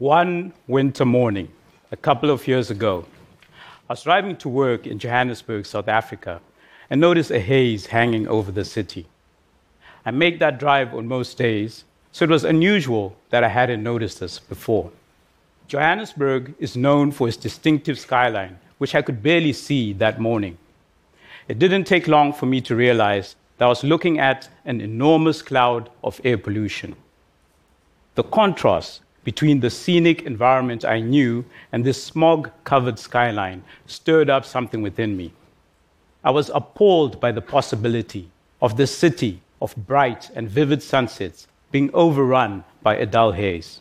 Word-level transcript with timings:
One 0.00 0.54
winter 0.66 1.04
morning, 1.04 1.50
a 1.92 1.96
couple 1.96 2.30
of 2.30 2.48
years 2.48 2.70
ago, 2.70 3.04
I 3.86 3.92
was 3.92 4.02
driving 4.02 4.34
to 4.36 4.48
work 4.48 4.86
in 4.86 4.98
Johannesburg, 4.98 5.66
South 5.66 5.88
Africa, 5.88 6.40
and 6.88 7.02
noticed 7.02 7.30
a 7.30 7.38
haze 7.38 7.84
hanging 7.84 8.26
over 8.26 8.50
the 8.50 8.64
city. 8.64 9.04
I 10.06 10.10
make 10.10 10.38
that 10.38 10.58
drive 10.58 10.94
on 10.94 11.06
most 11.06 11.36
days, 11.36 11.84
so 12.12 12.24
it 12.24 12.30
was 12.30 12.44
unusual 12.44 13.14
that 13.28 13.44
I 13.44 13.48
hadn't 13.48 13.82
noticed 13.82 14.20
this 14.20 14.38
before. 14.38 14.90
Johannesburg 15.68 16.54
is 16.58 16.78
known 16.78 17.12
for 17.12 17.28
its 17.28 17.36
distinctive 17.36 17.98
skyline, 17.98 18.58
which 18.78 18.94
I 18.94 19.02
could 19.02 19.22
barely 19.22 19.52
see 19.52 19.92
that 19.92 20.18
morning. 20.18 20.56
It 21.46 21.58
didn't 21.58 21.84
take 21.84 22.08
long 22.08 22.32
for 22.32 22.46
me 22.46 22.62
to 22.62 22.74
realize 22.74 23.36
that 23.58 23.66
I 23.66 23.68
was 23.68 23.84
looking 23.84 24.18
at 24.18 24.48
an 24.64 24.80
enormous 24.80 25.42
cloud 25.42 25.90
of 26.02 26.22
air 26.24 26.38
pollution. 26.38 26.96
The 28.14 28.22
contrast 28.22 29.02
between 29.24 29.60
the 29.60 29.70
scenic 29.70 30.22
environment 30.22 30.84
I 30.84 31.00
knew 31.00 31.44
and 31.72 31.84
this 31.84 32.02
smog 32.02 32.50
covered 32.64 32.98
skyline 32.98 33.62
stirred 33.86 34.30
up 34.30 34.44
something 34.44 34.82
within 34.82 35.16
me. 35.16 35.32
I 36.24 36.30
was 36.30 36.50
appalled 36.54 37.20
by 37.20 37.32
the 37.32 37.42
possibility 37.42 38.30
of 38.60 38.76
this 38.76 38.96
city 38.96 39.40
of 39.60 39.74
bright 39.76 40.30
and 40.34 40.48
vivid 40.48 40.82
sunsets 40.82 41.46
being 41.70 41.90
overrun 41.94 42.64
by 42.82 42.96
a 42.96 43.06
dull 43.06 43.32
haze. 43.32 43.80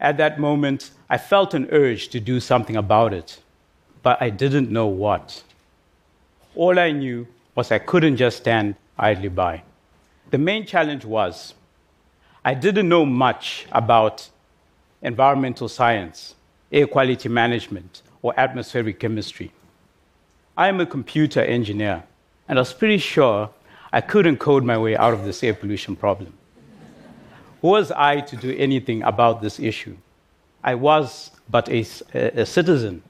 At 0.00 0.16
that 0.16 0.40
moment, 0.40 0.90
I 1.08 1.18
felt 1.18 1.54
an 1.54 1.68
urge 1.70 2.08
to 2.08 2.20
do 2.20 2.40
something 2.40 2.76
about 2.76 3.12
it, 3.12 3.40
but 4.02 4.20
I 4.20 4.30
didn't 4.30 4.70
know 4.70 4.86
what. 4.86 5.42
All 6.54 6.78
I 6.78 6.90
knew 6.90 7.26
was 7.54 7.70
I 7.70 7.78
couldn't 7.78 8.16
just 8.16 8.38
stand 8.38 8.76
idly 8.98 9.28
by. 9.28 9.62
The 10.30 10.38
main 10.38 10.64
challenge 10.64 11.04
was 11.04 11.54
I 12.44 12.54
didn't 12.54 12.88
know 12.88 13.04
much 13.04 13.66
about 13.72 14.30
environmental 15.02 15.68
science, 15.68 16.34
air 16.72 16.86
quality 16.86 17.28
management, 17.28 18.02
or 18.22 18.38
atmospheric 18.38 19.00
chemistry. 19.00 19.52
I 20.56 20.68
am 20.68 20.80
a 20.80 20.86
computer 20.86 21.40
engineer, 21.40 22.02
and 22.48 22.58
I 22.58 22.62
was 22.62 22.72
pretty 22.72 22.98
sure 22.98 23.50
I 23.92 24.00
couldn't 24.00 24.38
code 24.38 24.64
my 24.64 24.78
way 24.78 24.96
out 24.96 25.14
of 25.14 25.24
this 25.24 25.42
air 25.42 25.54
pollution 25.54 25.96
problem. 25.96 26.34
Who 27.60 27.68
was 27.68 27.90
I 27.90 28.20
to 28.20 28.36
do 28.36 28.54
anything 28.56 29.02
about 29.02 29.42
this 29.42 29.58
issue? 29.58 29.96
I 30.62 30.74
was 30.74 31.30
but 31.50 31.68
a, 31.68 31.84
a, 32.14 32.46
citizen. 32.46 33.02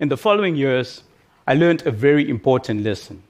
In 0.00 0.08
the 0.08 0.16
following 0.16 0.56
years, 0.56 1.02
I 1.46 1.54
learned 1.54 1.86
a 1.86 1.90
very 1.90 2.28
important 2.28 2.82
lesson, 2.82 3.22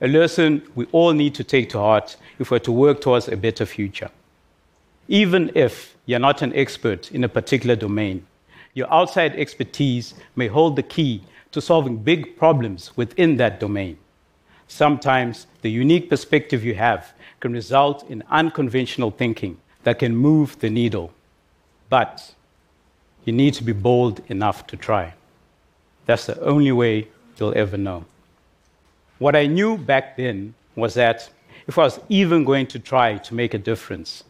a 0.00 0.08
lesson 0.08 0.62
we 0.74 0.86
all 0.92 1.12
need 1.12 1.34
to 1.36 1.44
take 1.44 1.70
to 1.70 1.78
heart 1.78 2.16
if 2.38 2.50
we're 2.50 2.58
to 2.60 2.72
work 2.72 3.00
towards 3.00 3.28
a 3.28 3.36
better 3.36 3.66
future. 3.66 4.10
Even 5.08 5.50
if 5.54 5.96
you're 6.04 6.18
not 6.18 6.42
an 6.42 6.54
expert 6.54 7.10
in 7.10 7.24
a 7.24 7.28
particular 7.28 7.74
domain, 7.74 8.26
your 8.74 8.92
outside 8.92 9.34
expertise 9.34 10.14
may 10.36 10.46
hold 10.46 10.76
the 10.76 10.82
key 10.82 11.22
to 11.50 11.60
solving 11.60 11.96
big 11.96 12.36
problems 12.36 12.94
within 12.96 13.38
that 13.38 13.58
domain. 13.58 13.96
Sometimes 14.68 15.46
the 15.62 15.70
unique 15.70 16.10
perspective 16.10 16.62
you 16.62 16.74
have 16.74 17.14
can 17.40 17.54
result 17.54 18.08
in 18.10 18.22
unconventional 18.28 19.10
thinking 19.10 19.56
that 19.82 19.98
can 19.98 20.14
move 20.14 20.58
the 20.60 20.68
needle. 20.68 21.10
But 21.88 22.34
you 23.24 23.32
need 23.32 23.54
to 23.54 23.64
be 23.64 23.72
bold 23.72 24.20
enough 24.28 24.66
to 24.66 24.76
try. 24.76 25.14
That's 26.04 26.26
the 26.26 26.38
only 26.40 26.72
way 26.72 27.08
you'll 27.38 27.56
ever 27.56 27.78
know. 27.78 28.04
What 29.18 29.34
I 29.34 29.46
knew 29.46 29.78
back 29.78 30.18
then 30.18 30.54
was 30.76 30.94
that 30.94 31.30
if 31.66 31.78
I 31.78 31.82
was 31.82 31.98
even 32.08 32.44
going 32.44 32.66
to 32.68 32.78
try 32.78 33.16
to 33.16 33.34
make 33.34 33.54
a 33.54 33.58
difference, 33.58 34.24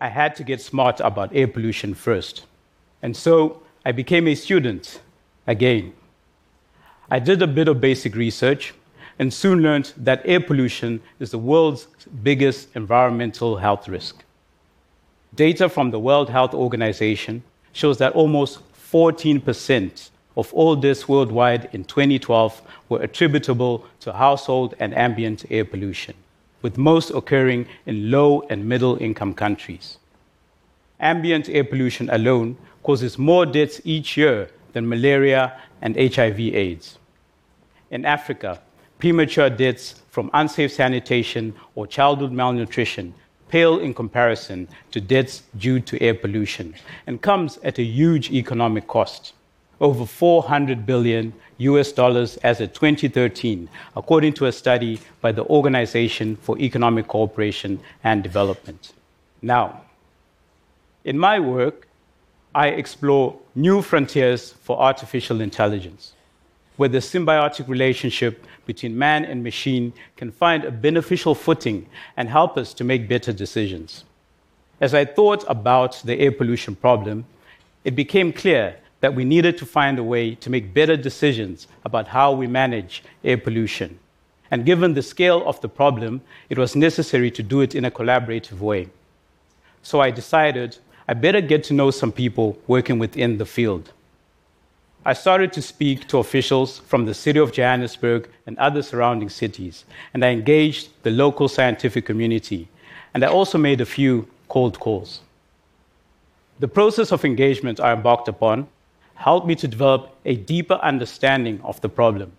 I 0.00 0.08
had 0.08 0.34
to 0.36 0.44
get 0.44 0.60
smart 0.60 1.00
about 1.00 1.34
air 1.34 1.46
pollution 1.46 1.94
first. 1.94 2.46
And 3.02 3.16
so 3.16 3.62
I 3.84 3.92
became 3.92 4.26
a 4.28 4.34
student 4.34 5.00
again. 5.46 5.92
I 7.10 7.18
did 7.18 7.42
a 7.42 7.46
bit 7.46 7.68
of 7.68 7.80
basic 7.80 8.14
research 8.14 8.72
and 9.18 9.32
soon 9.32 9.62
learned 9.62 9.92
that 9.98 10.22
air 10.24 10.40
pollution 10.40 11.02
is 11.18 11.30
the 11.30 11.38
world's 11.38 11.86
biggest 12.22 12.68
environmental 12.74 13.56
health 13.56 13.88
risk. 13.88 14.24
Data 15.34 15.68
from 15.68 15.90
the 15.90 15.98
World 15.98 16.30
Health 16.30 16.54
Organization 16.54 17.42
shows 17.72 17.98
that 17.98 18.14
almost 18.14 18.60
14% 18.74 20.10
of 20.36 20.52
all 20.54 20.74
deaths 20.74 21.08
worldwide 21.08 21.68
in 21.72 21.84
2012 21.84 22.62
were 22.88 23.02
attributable 23.02 23.84
to 24.00 24.12
household 24.12 24.74
and 24.80 24.96
ambient 24.96 25.44
air 25.50 25.64
pollution, 25.64 26.14
with 26.62 26.78
most 26.78 27.10
occurring 27.10 27.66
in 27.86 28.10
low 28.10 28.42
and 28.50 28.68
middle 28.68 28.96
income 28.96 29.34
countries. 29.34 29.98
Ambient 31.00 31.48
air 31.48 31.64
pollution 31.64 32.10
alone 32.10 32.56
causes 32.82 33.18
more 33.18 33.46
deaths 33.46 33.80
each 33.84 34.16
year 34.16 34.50
than 34.72 34.88
malaria 34.88 35.58
and 35.82 35.96
HIV/AIDS. 35.96 36.98
In 37.90 38.04
Africa, 38.04 38.60
premature 38.98 39.50
deaths 39.50 40.02
from 40.10 40.30
unsafe 40.34 40.72
sanitation 40.72 41.54
or 41.74 41.86
childhood 41.86 42.32
malnutrition 42.32 43.14
pale 43.48 43.80
in 43.80 43.92
comparison 43.92 44.68
to 44.92 45.00
deaths 45.00 45.42
due 45.58 45.80
to 45.80 46.00
air 46.00 46.14
pollution 46.14 46.74
and 47.06 47.20
comes 47.20 47.58
at 47.64 47.78
a 47.78 47.82
huge 47.82 48.30
economic 48.30 48.86
cost 48.86 49.32
over 49.80 50.06
400 50.06 50.84
billion 50.86 51.32
US 51.58 51.92
dollars 51.92 52.36
as 52.38 52.60
of 52.60 52.72
2013 52.72 53.68
according 53.96 54.32
to 54.34 54.46
a 54.46 54.52
study 54.52 55.00
by 55.20 55.32
the 55.32 55.44
Organization 55.44 56.36
for 56.36 56.58
Economic 56.58 57.08
Cooperation 57.08 57.80
and 58.04 58.22
Development 58.22 58.92
now 59.42 59.82
in 61.04 61.18
my 61.18 61.40
work 61.40 61.86
I 62.54 62.68
explore 62.68 63.36
new 63.54 63.80
frontiers 63.80 64.52
for 64.62 64.80
artificial 64.80 65.40
intelligence 65.40 66.14
where 66.80 66.88
the 66.88 66.98
symbiotic 66.98 67.68
relationship 67.68 68.46
between 68.64 68.96
man 68.96 69.22
and 69.24 69.44
machine 69.44 69.92
can 70.16 70.32
find 70.32 70.64
a 70.64 70.70
beneficial 70.70 71.34
footing 71.34 71.86
and 72.16 72.28
help 72.28 72.56
us 72.56 72.72
to 72.72 72.84
make 72.84 73.06
better 73.06 73.34
decisions. 73.34 74.04
As 74.80 74.94
I 74.94 75.04
thought 75.04 75.44
about 75.46 76.00
the 76.06 76.18
air 76.18 76.32
pollution 76.32 76.74
problem, 76.74 77.26
it 77.84 77.94
became 77.94 78.32
clear 78.32 78.76
that 79.00 79.14
we 79.14 79.24
needed 79.24 79.56
to 79.58 79.66
find 79.66 79.98
a 79.98 80.04
way 80.04 80.34
to 80.36 80.50
make 80.50 80.74
better 80.74 80.96
decisions 80.96 81.66
about 81.84 82.08
how 82.08 82.32
we 82.32 82.46
manage 82.46 83.02
air 83.24 83.38
pollution. 83.38 83.98
And 84.50 84.66
given 84.66 84.94
the 84.94 85.02
scale 85.02 85.46
of 85.46 85.60
the 85.60 85.68
problem, 85.68 86.20
it 86.48 86.58
was 86.58 86.76
necessary 86.76 87.30
to 87.30 87.42
do 87.42 87.60
it 87.60 87.74
in 87.74 87.84
a 87.84 87.90
collaborative 87.90 88.58
way. 88.58 88.88
So 89.82 90.00
I 90.00 90.10
decided 90.10 90.78
I 91.08 91.14
better 91.14 91.40
get 91.40 91.64
to 91.64 91.74
know 91.74 91.90
some 91.90 92.12
people 92.12 92.58
working 92.66 92.98
within 92.98 93.38
the 93.38 93.46
field. 93.46 93.92
I 95.04 95.14
started 95.14 95.52
to 95.54 95.62
speak 95.62 96.06
to 96.08 96.18
officials 96.18 96.80
from 96.80 97.06
the 97.06 97.14
city 97.14 97.38
of 97.38 97.52
Johannesburg 97.52 98.28
and 98.46 98.58
other 98.58 98.82
surrounding 98.82 99.30
cities, 99.30 99.84
and 100.12 100.22
I 100.22 100.28
engaged 100.28 100.90
the 101.02 101.10
local 101.10 101.48
scientific 101.48 102.04
community, 102.04 102.68
and 103.14 103.24
I 103.24 103.28
also 103.28 103.56
made 103.56 103.80
a 103.80 103.86
few 103.86 104.28
cold 104.48 104.78
calls. 104.78 105.20
The 106.58 106.68
process 106.68 107.12
of 107.12 107.24
engagement 107.24 107.80
I 107.80 107.94
embarked 107.94 108.28
upon 108.28 108.68
helped 109.20 109.46
me 109.46 109.54
to 109.54 109.68
develop 109.68 110.16
a 110.24 110.34
deeper 110.34 110.78
understanding 110.82 111.60
of 111.62 111.78
the 111.82 111.88
problem. 111.90 112.32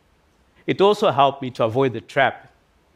It 0.65 0.81
also 0.81 1.11
helped 1.11 1.39
me 1.43 1.51
to 1.51 1.63
avoid 1.63 1.93
the 1.93 2.01
trap 2.01 2.51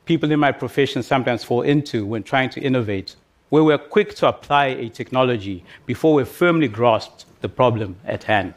people 0.06 0.32
in 0.32 0.40
my 0.40 0.52
profession 0.52 1.04
sometimes 1.04 1.44
fall 1.44 1.62
into 1.62 2.04
when 2.04 2.24
trying 2.24 2.50
to 2.50 2.62
innovate, 2.62 3.16
where 3.50 3.64
we're 3.64 3.78
quick 3.78 4.16
to 4.16 4.28
apply 4.28 4.66
a 4.66 4.90
technology 4.90 5.64
before 5.86 6.16
we've 6.16 6.28
firmly 6.28 6.68
grasped 6.68 7.26
the 7.42 7.50
problem 7.50 7.96
at 8.06 8.24
hand. 8.24 8.56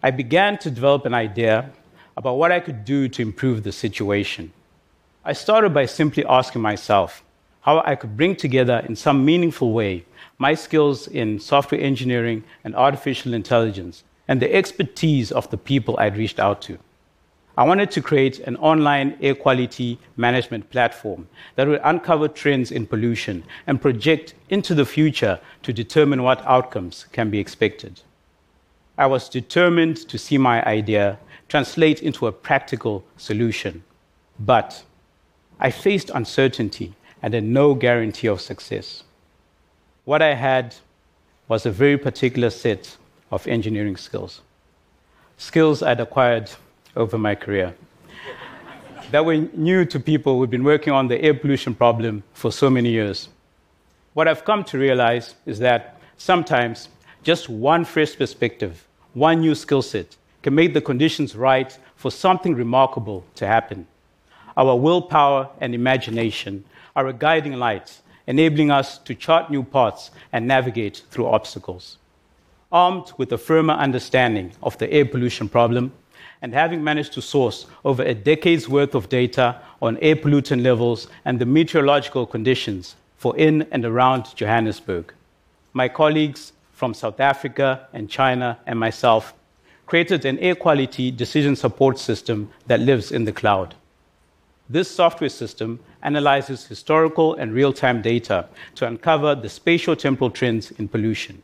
I 0.00 0.12
began 0.12 0.58
to 0.58 0.70
develop 0.70 1.06
an 1.06 1.14
idea 1.14 1.70
about 2.16 2.38
what 2.38 2.52
I 2.52 2.60
could 2.60 2.84
do 2.84 3.08
to 3.08 3.22
improve 3.22 3.64
the 3.64 3.72
situation. 3.72 4.52
I 5.24 5.32
started 5.32 5.74
by 5.74 5.86
simply 5.86 6.24
asking 6.24 6.62
myself 6.62 7.24
how 7.64 7.82
I 7.86 7.96
could 7.96 8.16
bring 8.16 8.36
together 8.36 8.84
in 8.86 8.94
some 8.94 9.24
meaningful 9.24 9.72
way 9.72 10.04
my 10.38 10.54
skills 10.54 11.08
in 11.08 11.38
software 11.38 11.80
engineering 11.80 12.44
and 12.62 12.76
artificial 12.76 13.32
intelligence 13.32 14.04
and 14.28 14.40
the 14.40 14.54
expertise 14.54 15.32
of 15.32 15.48
the 15.50 15.56
people 15.56 15.96
I'd 15.98 16.18
reached 16.18 16.38
out 16.38 16.60
to. 16.62 16.78
I 17.56 17.64
wanted 17.64 17.90
to 17.92 18.02
create 18.02 18.40
an 18.40 18.56
online 18.56 19.16
air 19.22 19.34
quality 19.34 19.98
management 20.16 20.68
platform 20.70 21.28
that 21.54 21.68
would 21.68 21.80
uncover 21.84 22.28
trends 22.28 22.70
in 22.70 22.86
pollution 22.86 23.44
and 23.66 23.80
project 23.80 24.34
into 24.50 24.74
the 24.74 24.84
future 24.84 25.40
to 25.62 25.72
determine 25.72 26.22
what 26.22 26.44
outcomes 26.46 27.06
can 27.12 27.30
be 27.30 27.38
expected. 27.38 28.02
I 28.98 29.06
was 29.06 29.28
determined 29.28 29.96
to 30.08 30.18
see 30.18 30.36
my 30.36 30.62
idea 30.64 31.18
translate 31.48 32.02
into 32.02 32.26
a 32.26 32.32
practical 32.32 33.04
solution. 33.16 33.84
But 34.38 34.82
I 35.60 35.70
faced 35.70 36.10
uncertainty 36.10 36.94
and 37.24 37.32
had 37.32 37.42
no 37.42 37.74
guarantee 37.74 38.26
of 38.26 38.38
success. 38.38 39.02
What 40.04 40.20
I 40.20 40.34
had 40.34 40.74
was 41.48 41.64
a 41.64 41.70
very 41.70 41.96
particular 41.96 42.50
set 42.50 42.98
of 43.30 43.46
engineering 43.46 43.96
skills, 43.96 44.42
skills 45.38 45.82
I'd 45.82 46.00
acquired 46.00 46.50
over 46.94 47.16
my 47.16 47.34
career 47.34 47.74
that 49.10 49.24
were 49.24 49.36
new 49.54 49.86
to 49.86 49.98
people 49.98 50.36
who'd 50.36 50.50
been 50.50 50.64
working 50.64 50.92
on 50.92 51.08
the 51.08 51.18
air 51.22 51.32
pollution 51.32 51.74
problem 51.74 52.22
for 52.34 52.52
so 52.52 52.68
many 52.68 52.90
years. 52.90 53.30
What 54.12 54.28
I've 54.28 54.44
come 54.44 54.62
to 54.64 54.78
realize 54.78 55.34
is 55.46 55.58
that 55.60 55.98
sometimes 56.18 56.90
Just 57.24 57.48
one 57.48 57.86
fresh 57.86 58.14
perspective, 58.14 58.86
one 59.14 59.40
new 59.40 59.54
skill 59.54 59.80
set 59.80 60.14
can 60.42 60.54
make 60.54 60.74
the 60.74 60.82
conditions 60.82 61.34
right 61.34 61.76
for 61.96 62.10
something 62.10 62.54
remarkable 62.54 63.24
to 63.36 63.46
happen. 63.46 63.86
Our 64.58 64.76
willpower 64.76 65.48
and 65.58 65.74
imagination 65.74 66.64
are 66.96 67.06
a 67.06 67.12
guiding 67.12 67.54
light, 67.54 68.00
enabling 68.26 68.70
us 68.70 68.98
to 68.98 69.14
chart 69.14 69.50
new 69.50 69.62
paths 69.62 70.10
and 70.32 70.46
navigate 70.46 71.02
through 71.10 71.26
obstacles. 71.26 71.98
Armed 72.70 73.12
with 73.16 73.32
a 73.32 73.38
firmer 73.38 73.74
understanding 73.74 74.52
of 74.62 74.78
the 74.78 74.90
air 74.92 75.04
pollution 75.04 75.48
problem, 75.48 75.92
and 76.42 76.52
having 76.52 76.84
managed 76.84 77.12
to 77.14 77.22
source 77.22 77.66
over 77.84 78.02
a 78.02 78.14
decade's 78.14 78.68
worth 78.68 78.94
of 78.94 79.08
data 79.08 79.60
on 79.80 79.96
air 79.98 80.16
pollutant 80.16 80.62
levels 80.62 81.08
and 81.24 81.38
the 81.38 81.46
meteorological 81.46 82.26
conditions 82.26 82.96
for 83.16 83.36
in 83.38 83.62
and 83.70 83.84
around 83.84 84.34
Johannesburg, 84.36 85.14
my 85.72 85.88
colleagues 85.88 86.52
from 86.72 86.92
South 86.92 87.20
Africa 87.20 87.88
and 87.92 88.10
China 88.10 88.58
and 88.66 88.78
myself 88.78 89.32
created 89.86 90.24
an 90.24 90.38
air 90.38 90.54
quality 90.54 91.10
decision 91.10 91.56
support 91.56 91.98
system 91.98 92.50
that 92.66 92.80
lives 92.80 93.10
in 93.12 93.24
the 93.24 93.32
cloud. 93.32 93.74
This 94.68 94.90
software 94.90 95.28
system 95.28 95.78
analyzes 96.02 96.66
historical 96.66 97.34
and 97.34 97.52
real 97.52 97.72
time 97.72 98.00
data 98.00 98.46
to 98.76 98.86
uncover 98.86 99.34
the 99.34 99.48
spatial 99.48 99.94
temporal 99.94 100.30
trends 100.30 100.70
in 100.72 100.88
pollution. 100.88 101.42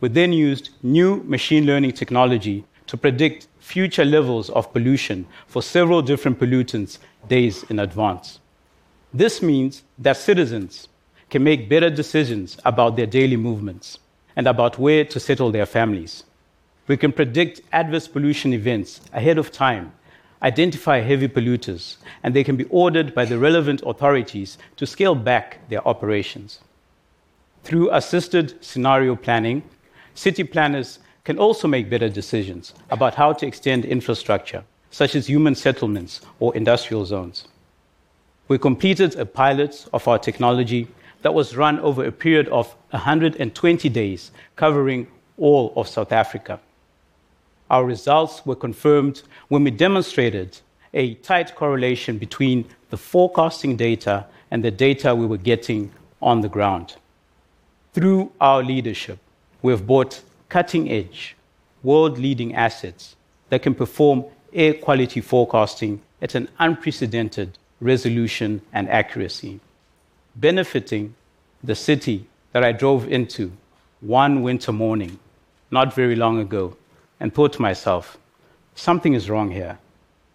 We 0.00 0.10
then 0.10 0.32
used 0.32 0.70
new 0.82 1.24
machine 1.24 1.66
learning 1.66 1.92
technology 1.92 2.64
to 2.86 2.96
predict 2.96 3.48
future 3.58 4.04
levels 4.04 4.48
of 4.50 4.72
pollution 4.72 5.26
for 5.48 5.60
several 5.60 6.02
different 6.02 6.38
pollutants 6.38 6.98
days 7.26 7.64
in 7.64 7.80
advance. 7.80 8.38
This 9.12 9.42
means 9.42 9.82
that 9.98 10.16
citizens 10.16 10.86
can 11.30 11.42
make 11.42 11.68
better 11.68 11.90
decisions 11.90 12.58
about 12.64 12.94
their 12.94 13.06
daily 13.06 13.36
movements 13.36 13.98
and 14.36 14.46
about 14.46 14.78
where 14.78 15.04
to 15.04 15.18
settle 15.18 15.50
their 15.50 15.66
families. 15.66 16.22
We 16.86 16.96
can 16.96 17.10
predict 17.10 17.62
adverse 17.72 18.06
pollution 18.06 18.52
events 18.52 19.00
ahead 19.12 19.38
of 19.38 19.50
time, 19.50 19.92
identify 20.42 21.00
heavy 21.00 21.28
polluters, 21.28 21.96
and 22.22 22.34
they 22.34 22.44
can 22.44 22.56
be 22.56 22.64
ordered 22.64 23.14
by 23.14 23.24
the 23.24 23.38
relevant 23.38 23.82
authorities 23.86 24.58
to 24.76 24.86
scale 24.86 25.14
back 25.14 25.68
their 25.68 25.86
operations. 25.86 26.60
Through 27.64 27.90
assisted 27.90 28.62
scenario 28.64 29.16
planning, 29.16 29.62
city 30.14 30.44
planners 30.44 30.98
can 31.24 31.38
also 31.38 31.66
make 31.66 31.90
better 31.90 32.08
decisions 32.08 32.74
about 32.90 33.14
how 33.14 33.32
to 33.32 33.46
extend 33.46 33.84
infrastructure, 33.84 34.62
such 34.90 35.16
as 35.16 35.26
human 35.26 35.54
settlements 35.54 36.20
or 36.38 36.54
industrial 36.54 37.04
zones. 37.04 37.48
We 38.48 38.58
completed 38.58 39.16
a 39.16 39.26
pilot 39.26 39.86
of 39.92 40.06
our 40.06 40.18
technology 40.18 40.86
that 41.22 41.34
was 41.34 41.56
run 41.56 41.80
over 41.80 42.04
a 42.04 42.12
period 42.12 42.46
of 42.48 42.72
120 42.90 43.88
days, 43.88 44.30
covering 44.54 45.08
all 45.36 45.72
of 45.74 45.88
South 45.88 46.12
Africa. 46.12 46.60
Our 47.70 47.84
results 47.84 48.44
were 48.46 48.56
confirmed 48.56 49.22
when 49.48 49.64
we 49.64 49.70
demonstrated 49.70 50.58
a 50.94 51.14
tight 51.14 51.54
correlation 51.54 52.18
between 52.18 52.66
the 52.90 52.96
forecasting 52.96 53.76
data 53.76 54.26
and 54.50 54.64
the 54.64 54.70
data 54.70 55.14
we 55.14 55.26
were 55.26 55.36
getting 55.36 55.92
on 56.22 56.40
the 56.40 56.48
ground. 56.48 56.96
Through 57.92 58.32
our 58.40 58.62
leadership, 58.62 59.18
we 59.62 59.72
have 59.72 59.86
bought 59.86 60.22
cutting 60.48 60.90
edge, 60.90 61.36
world 61.82 62.18
leading 62.18 62.54
assets 62.54 63.16
that 63.48 63.62
can 63.62 63.74
perform 63.74 64.24
air 64.52 64.74
quality 64.74 65.20
forecasting 65.20 66.00
at 66.22 66.34
an 66.34 66.48
unprecedented 66.58 67.58
resolution 67.80 68.62
and 68.72 68.88
accuracy 68.88 69.60
benefiting 70.36 71.14
the 71.64 71.74
city 71.74 72.26
that 72.52 72.62
I 72.62 72.72
drove 72.72 73.10
into 73.10 73.52
one 74.00 74.42
winter 74.42 74.72
morning, 74.72 75.18
not 75.70 75.94
very 75.94 76.14
long 76.14 76.38
ago, 76.38 76.76
and 77.20 77.34
thought 77.34 77.52
to 77.54 77.62
myself, 77.62 78.18
something 78.74 79.14
is 79.14 79.30
wrong 79.30 79.50
here. 79.50 79.78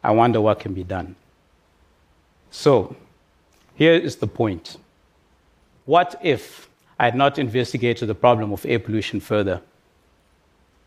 I 0.04 0.12
wonder 0.12 0.42
what 0.42 0.60
can 0.60 0.74
be 0.74 0.84
done. 0.84 1.16
So, 2.50 2.96
here 3.76 3.94
is 3.94 4.18
the 4.18 4.28
point. 4.28 4.78
What 5.86 6.20
if 6.22 6.70
I 7.00 7.06
had 7.06 7.16
not 7.16 7.40
investigated 7.40 8.08
the 8.10 8.16
problem 8.16 8.52
of 8.52 8.66
air 8.66 8.80
pollution 8.80 9.20
further? 9.20 9.62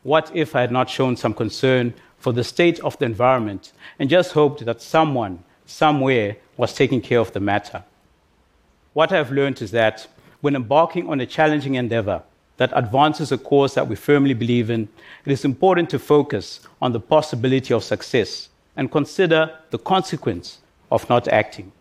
What 0.02 0.30
if 0.34 0.54
I 0.54 0.60
had 0.60 0.72
not 0.72 0.90
shown 0.90 1.16
some 1.16 1.34
concern 1.34 1.94
for 2.18 2.32
the 2.32 2.44
state 2.44 2.80
of 2.80 2.98
the 2.98 3.06
environment 3.06 3.72
and 3.98 4.10
just 4.10 4.32
hoped 4.32 4.64
that 4.64 4.82
someone, 4.82 5.42
somewhere, 5.66 6.36
was 6.56 6.74
taking 6.74 7.00
care 7.00 7.20
of 7.20 7.32
the 7.32 7.40
matter? 7.40 7.82
what 8.94 9.12
I've 9.12 9.32
learned 9.32 9.60
is 9.60 9.72
that 9.72 10.06
when 10.40 10.56
embarking 10.56 11.10
on 11.10 11.20
a 11.20 11.26
challenging 11.26 11.74
endeavor 11.74 12.22
that 12.56 12.72
advances 12.74 13.32
a 13.32 13.38
cause 13.38 13.74
that 13.74 13.88
we 13.88 13.96
firmly 13.96 14.34
believe 14.34 14.70
in, 14.70 14.88
it 15.24 15.32
is 15.32 15.44
important 15.44 15.90
to 15.90 15.98
focus 15.98 16.60
on 16.80 16.92
the 16.92 17.00
possibility 17.00 17.74
of 17.74 17.82
success 17.82 18.48
and 18.76 18.90
consider 18.90 19.58
the 19.70 19.78
consequence 19.78 20.58
of 20.90 21.08
not 21.08 21.28
acting. 21.28 21.72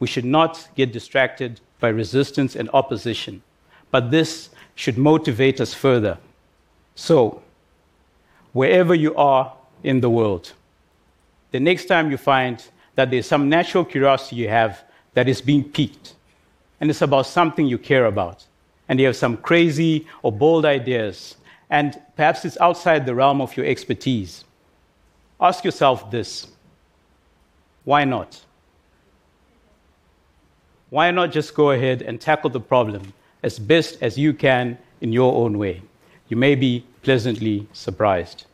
We 0.00 0.06
should 0.08 0.24
not 0.24 0.68
get 0.74 0.92
distracted 0.92 1.60
by 1.78 1.88
resistance 1.88 2.56
and 2.56 2.68
opposition, 2.72 3.42
but 3.90 4.10
this 4.10 4.50
should 4.74 4.98
motivate 4.98 5.60
us 5.60 5.74
further. 5.74 6.18
So, 6.94 7.42
wherever 8.52 8.94
you 8.94 9.14
are 9.14 9.52
in 9.82 10.00
the 10.00 10.10
world, 10.10 10.52
the 11.50 11.60
next 11.60 11.86
time 11.86 12.10
you 12.10 12.16
find 12.16 12.64
that 12.94 13.10
there's 13.10 13.26
some 13.26 13.48
natural 13.48 13.84
curiosity 13.84 14.36
you 14.36 14.48
have 14.48 14.82
that 15.14 15.28
is 15.28 15.40
being 15.40 15.64
piqued, 15.64 16.14
and 16.80 16.90
it's 16.90 17.02
about 17.02 17.26
something 17.26 17.66
you 17.66 17.78
care 17.78 18.06
about, 18.06 18.44
and 18.92 19.00
you 19.00 19.06
have 19.06 19.16
some 19.16 19.38
crazy 19.38 20.06
or 20.22 20.30
bold 20.30 20.66
ideas, 20.66 21.36
and 21.70 21.98
perhaps 22.14 22.44
it's 22.44 22.58
outside 22.60 23.06
the 23.06 23.14
realm 23.14 23.40
of 23.40 23.56
your 23.56 23.64
expertise, 23.64 24.44
ask 25.40 25.64
yourself 25.64 26.10
this 26.10 26.48
why 27.84 28.04
not? 28.04 28.38
Why 30.90 31.10
not 31.10 31.32
just 31.32 31.54
go 31.54 31.70
ahead 31.70 32.02
and 32.02 32.20
tackle 32.20 32.50
the 32.50 32.60
problem 32.60 33.14
as 33.42 33.58
best 33.58 33.96
as 34.02 34.18
you 34.18 34.34
can 34.34 34.76
in 35.00 35.10
your 35.10 35.34
own 35.36 35.56
way? 35.56 35.80
You 36.28 36.36
may 36.36 36.54
be 36.54 36.84
pleasantly 37.00 37.66
surprised. 37.72 38.44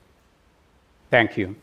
Thank 1.11 1.37
you. 1.37 1.57